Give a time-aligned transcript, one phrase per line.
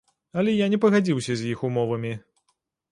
[0.41, 2.13] Але я не пагадзіўся з іх умовамі.